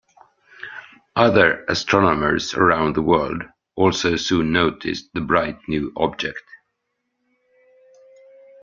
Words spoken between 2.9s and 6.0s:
the world also soon noticed the bright new